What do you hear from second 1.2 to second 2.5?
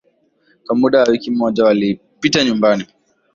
moja walipita